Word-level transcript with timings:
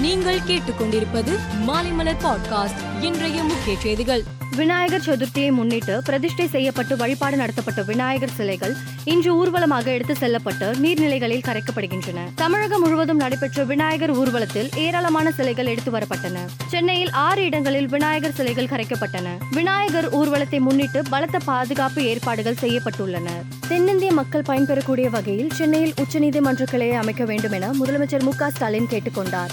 நீங்கள் 0.00 0.38
கேட்டுக்கொண்டிருப்பது 0.38 1.32
மாலைமலர் 1.66 2.16
பாட்காஸ்ட் 2.24 3.02
இன்றைய 3.02 3.42
முக்கிய 3.42 3.76
செய்திகள். 3.78 4.22
விநாயகர் 4.56 5.00
சதுர்த்தியை 5.00 5.52
முன்னிட்டு 5.52 6.02
பிரதிஷ்டை 6.02 6.48
செய்யப்பட்டு 6.48 6.96
வழிபாடு 6.96 7.36
நடத்தப்பட்ட 7.36 7.82
விநாயகர் 7.82 8.30
சிலைகள் 8.30 8.76
இன்று 9.04 9.36
ஊர்வலமாக 9.36 9.84
எடுத்து 9.84 10.16
செல்லப்பட்டு 10.16 10.70
நீர்நிலைகளில் 10.70 11.42
கரைக்கப்படுகின்றன. 11.48 12.18
தமிழகம் 12.34 12.80
முழுவதும் 12.80 13.16
நடைபெற்ற 13.16 13.64
விநாயகர் 13.64 14.10
ஊர்வலத்தில் 14.10 14.68
ஏராளமான 14.76 15.30
சிலைகள் 15.30 15.66
எடுத்து 15.66 15.90
வரப்பட்டன. 15.90 16.38
சென்னையில் 16.66 17.10
ஆறு 17.10 17.44
இடங்களில் 17.44 17.88
விநாயகர் 17.88 18.32
சிலைகள் 18.32 18.66
கரைக்கப்பட்டன. 18.66 19.28
விநாயகர் 19.50 20.08
ஊர்வலத்தை 20.12 20.60
முன்னிட்டு 20.60 21.02
பலத்த 21.10 21.38
பாதுகாப்பு 21.38 22.04
ஏற்பாடுகள் 22.04 22.56
செய்யப்பட்டுள்ளன. 22.60 23.28
தென்னிந்திய 23.68 24.12
மக்கள் 24.12 24.46
பயன்பெறக்கூடிய 24.48 25.10
வகையில் 25.10 25.50
சென்னையில் 25.50 25.94
உச்சநீதிமன்ற 25.96 26.62
கிளையை 26.62 26.96
அமைக்க 26.96 27.24
வேண்டும் 27.24 27.52
என 27.52 27.70
முதலமைச்சர் 27.70 28.22
மு 28.22 28.30
க 28.36 28.50
ஸ்டாலின் 28.50 28.88
கேட்டுக்கொண்டார். 28.90 29.48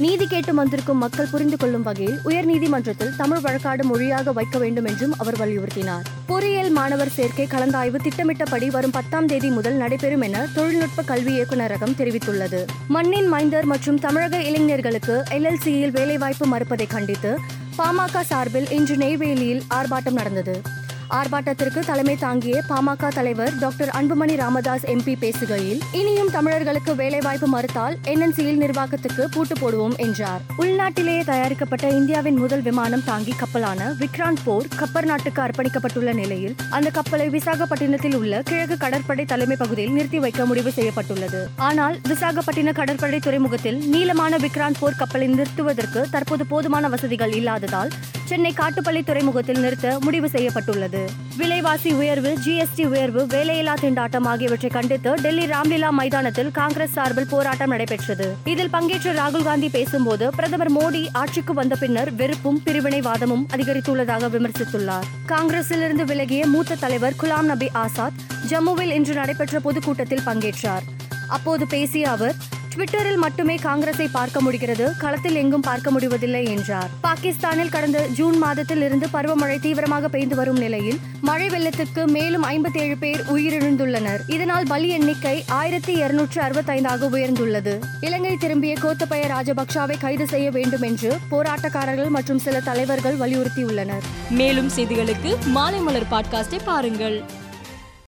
நீதி 0.00 0.26
கேட்டு 0.26 0.54
வந்திருக்கும் 0.54 0.98
மக்கள் 0.98 1.28
புரிந்து 1.30 1.56
கொள்ளும் 1.56 1.82
வகையில் 1.82 2.18
உயர்நீதிமன்றத்தில் 2.24 3.16
தமிழ் 3.16 3.38
வழக்காடு 3.38 3.82
மொழியாக 3.82 4.32
வைக்க 4.32 4.58
வேண்டும் 4.58 4.84
என்றும் 4.84 5.14
அவர் 5.18 5.38
வலியுறுத்தினார். 5.38 6.06
பொறியியல் 6.26 6.70
மாணவர் 6.70 7.08
சேர்க்கை 7.08 7.46
கலந்தாய்வு 7.46 7.96
திட்டமிட்டபடி 7.96 8.70
வரும் 8.70 8.90
பத்தாம் 8.90 9.26
தேதி 9.26 9.50
முதல் 9.50 9.74
நடைபெறும் 9.74 10.20
என 10.20 10.46
தொழில்நுட்ப 10.54 11.02
கல்வி 11.02 11.40
இயக்குநரகம் 11.40 11.96
தெரிவித்துள்ளது. 11.98 12.66
மண்ணின் 12.88 13.26
மைந்தர் 13.26 13.64
மற்றும் 13.64 13.98
தமிழக 13.98 14.42
இளைஞர்களுக்கு 14.42 15.24
எல்எல்சியில் 15.30 15.90
வேலைவாய்ப்பு 15.90 16.46
மறுப்பதை 16.46 16.86
கண்டித்து 16.86 17.38
பாமக 17.78 18.20
சார்பில் 18.20 18.70
இன்று 18.70 18.96
நெய்வேலியில் 18.96 19.62
ஆர்ப்பாட்டம் 19.74 20.20
நடந்தது. 20.20 20.60
ஆர்ப்பாட்டத்திற்கு 21.10 21.80
தலைமை 21.80 22.16
தாங்கிய 22.16 22.62
பாமக 22.68 23.08
தலைவர் 23.08 23.58
டாக்டர் 23.58 23.88
அன்புமணி 23.88 24.36
ராமதாஸ் 24.36 24.86
எம்பி 24.86 25.14
பேசுகையில் 25.20 25.80
இனியும் 25.92 26.30
தமிழர்களுக்கு 26.30 26.94
வேலைவாய்ப்பு 26.94 27.46
மறுத்தால் 27.46 27.96
என்என்சியில் 28.04 28.56
நிர்வாகத்துக்கு 28.56 29.28
பூட்டு 29.28 29.54
போடுவோம் 29.60 29.96
என்றார். 29.96 30.40
உள்நாட்டிலேயே 30.58 31.24
தயாரிக்கப்பட்ட 31.24 31.88
இந்தியாவின் 31.88 32.36
முதல் 32.36 32.62
விமானம் 32.62 33.04
தாங்கி 33.04 33.34
கப்பலான 33.36 33.94
விக்ராந்த் 33.98 34.44
போர் 34.44 34.68
கப்பர் 34.76 35.04
நாட்டுக்கு 35.04 35.42
அர்ப்பணிக்கப்பட்டுள்ள 35.42 36.14
நிலையில் 36.14 36.54
அந்த 36.70 36.90
கப்பலை 36.90 37.28
விசாகப்பட்டினத்தில் 37.28 38.14
உள்ள 38.14 38.42
கிழக்கு 38.42 38.76
கடற்படை 38.76 39.24
தலைமை 39.24 39.56
பகுதியில் 39.56 39.92
நிறுத்தி 39.92 40.18
வைக்க 40.18 40.46
முடிவு 40.46 40.72
செய்யப்பட்டுள்ளது. 40.72 41.48
ஆனால் 41.56 42.00
விசாகப்பட்டின 42.08 42.72
கடற்படை 42.72 43.18
துறைமுகத்தில் 43.18 43.78
நீளமான 43.88 44.36
விக்ராந்த் 44.36 44.80
போர் 44.80 44.96
கப்பலை 44.96 45.26
நிறுத்துவதற்கு 45.26 46.06
தற்போது 46.10 46.46
போதுமான 46.46 46.88
வசதிகள் 46.88 47.32
இல்லாததால் 47.32 47.90
சென்னை 48.30 48.54
காட்டுப்பள்ளி 48.56 49.00
துறைமுகத்தில் 49.04 49.60
நிறுத்த 49.60 49.98
முடிவு 50.00 50.28
செய்யப்பட்டுள்ளது. 50.28 51.00
விலைவாசி 51.36 51.92
உயர்வு 51.92 52.30
ஜிஎஸ்டி 52.44 52.84
உயர்வு 52.86 53.22
வேலையில்லா 53.26 53.74
திண்டாட்டம் 53.80 54.26
ஆகியவற்றை 54.32 54.70
கண்டித்து 54.70 55.14
டெல்லி 55.14 55.46
ராம்லீலா 55.46 55.90
மைதானத்தில் 55.90 56.50
காங்கிரஸ் 56.50 56.92
சார்பில் 56.92 57.26
போராட்டம் 57.30 57.68
நடைபெற்றது. 57.68 58.26
இதில் 58.44 58.70
பங்கேற்ற 58.70 59.12
ராகுல் 59.12 59.42
காந்தி 59.42 59.68
பேசும்போது 59.68 60.30
பிரதமர் 60.30 60.72
மோடி 60.72 61.02
ஆட்சிக்கு 61.12 61.54
வந்த 61.54 61.76
பின்னர் 61.76 62.12
வெறுப்பும் 62.14 62.60
பிரிவினைவாதமும் 62.66 63.44
அதிகரித்துள்ளதாக 63.56 64.30
விமர்சித்துள்ளார். 64.36 65.08
காங்கிரசிலிருந்து 65.28 66.06
விலகிய 66.12 66.46
மூத்த 66.46 66.74
தலைவர் 66.74 67.18
குலாம் 67.22 67.50
நபி 67.52 67.70
ஆசாத் 67.72 68.22
ஜம்முவில் 68.50 68.94
இன்று 69.00 69.14
நடைபெற்ற 69.14 69.60
பொதுக்கூட்டத்தில் 69.60 70.26
பங்கேற்றார். 70.26 70.86
அப்போது 71.28 71.66
பேசிய 71.66 72.10
அவர் 72.10 72.34
ட்விட்டரில் 72.76 73.16
மட்டுமே 73.16 73.54
காங்கிரஸை 73.54 74.08
பார்க்க 74.08 74.40
முடிகிறது. 74.40 74.92
களத்தில் 74.98 75.34
எங்கும் 75.34 75.60
பார்க்க 75.60 75.90
முடிவதில்லை 75.90 76.44
என்றார். 76.44 76.90
பாகிஸ்தானில் 77.00 77.68
கடந்த 77.68 78.06
ஜூன் 78.06 78.38
மாதத்தில் 78.38 78.82
இருந்து 78.82 79.08
பருவமழை 79.12 79.60
தீவிரமாக 79.60 80.08
பெய்து 80.08 80.36
வரும் 80.36 80.58
நிலையில் 80.58 80.98
மழை 81.20 81.48
வெள்ளத்திற்கு 81.48 82.06
மேலும் 82.06 82.44
ஐம்பத்தி 82.44 82.78
ஏழு 82.78 82.96
பேர் 82.96 83.20
உயிரிழந்துள்ளனர். 83.20 84.20
இதனால் 84.26 84.64
பலி 84.68 84.88
எண்ணிக்கை 84.88 85.44
ஆயிரத்தி 85.48 85.92
இருநூற்று 85.92 86.42
அறுபத்தைந்தாக 86.42 87.08
உயர்ந்துள்ளது. 87.08 87.80
இலங்கை 88.00 88.36
திரும்பிய 88.36 88.76
கோத்தபய 88.82 89.26
ராஜபக்சாவை 89.26 90.00
கைது 90.00 90.26
செய்ய 90.26 90.50
வேண்டும் 90.50 90.82
என்று 90.82 91.16
போராட்டக்காரர்கள் 91.30 92.08
மற்றும் 92.08 92.38
சில 92.38 92.60
தலைவர்கள் 92.60 93.16
வலியுறுத்தியுள்ளனர். 93.16 94.02
மேலும் 94.30 94.70
செய்திகளுக்கு 94.76 95.36
மாலைமலர் 95.54 96.06
பாட்காஸ்டை 96.10 96.58
பாருங்கள். 96.64 97.22